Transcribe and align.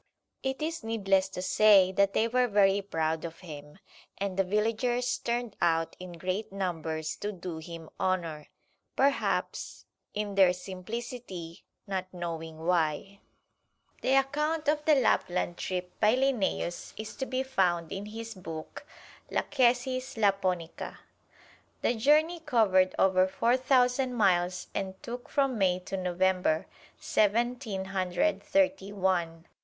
It 0.41 0.63
is 0.63 0.83
needless 0.83 1.29
to 1.29 1.43
say 1.43 1.91
that 1.91 2.13
they 2.13 2.27
were 2.27 2.47
very 2.47 2.81
proud 2.81 3.23
of 3.23 3.41
him, 3.41 3.77
and 4.17 4.35
the 4.35 4.43
villagers 4.43 5.19
turned 5.19 5.55
out 5.61 5.95
in 5.99 6.13
great 6.13 6.51
numbers 6.51 7.15
to 7.17 7.31
do 7.31 7.57
him 7.59 7.87
honor, 7.99 8.47
perhaps, 8.95 9.85
in 10.15 10.33
their 10.33 10.53
simplicity, 10.53 11.63
not 11.85 12.07
knowing 12.11 12.65
why. 12.65 13.19
The 14.01 14.15
account 14.15 14.67
of 14.67 14.83
the 14.85 14.95
Lapland 14.95 15.57
trip 15.57 15.91
by 15.99 16.15
Linnæus 16.15 16.93
is 16.97 17.15
to 17.17 17.27
be 17.27 17.43
found 17.43 17.91
in 17.91 18.07
his 18.07 18.33
book, 18.33 18.87
"Lachesis 19.29 20.15
Lapponica." 20.17 20.97
The 21.83 21.93
journey 21.93 22.39
covered 22.39 22.95
over 22.97 23.27
four 23.27 23.55
thousand 23.55 24.15
miles 24.15 24.65
and 24.73 24.95
took 25.03 25.29
from 25.29 25.59
May 25.59 25.77
to 25.81 25.95
November, 25.95 26.65
Seventeen 26.99 27.85
Hundred 27.85 28.41
Thirty 28.41 28.91
one. 28.91 29.45